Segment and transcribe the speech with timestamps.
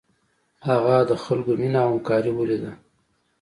[0.67, 2.71] هغه د خلکو مینه او همکاري ولیده.